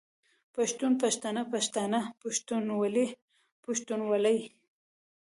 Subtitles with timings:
[0.55, 3.07] پښتون، پښتنه، پښتانه، پښتونولي،
[3.63, 4.39] پښتونولۍ